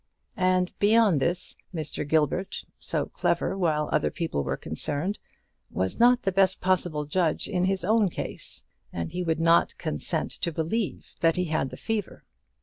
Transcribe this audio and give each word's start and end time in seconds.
And, 0.35 0.73
beyond 0.79 1.21
this, 1.21 1.55
Mr. 1.75 2.07
Gilbert, 2.07 2.63
so 2.79 3.05
clever 3.05 3.55
while 3.55 3.87
other 3.91 4.09
people 4.09 4.43
were 4.43 4.57
concerned, 4.57 5.19
was 5.69 5.99
not 5.99 6.23
the 6.23 6.31
best 6.31 6.59
possible 6.59 7.05
judge 7.05 7.47
of 7.47 7.65
his 7.65 7.83
own 7.83 8.09
case; 8.09 8.63
and 8.91 9.11
he 9.11 9.21
would 9.21 9.39
not 9.39 9.77
consent 9.77 10.31
to 10.31 10.51
believe 10.51 11.13
that 11.19 11.35
he 11.35 11.45
had 11.45 11.69
the 11.69 11.77
fever. 11.77 12.23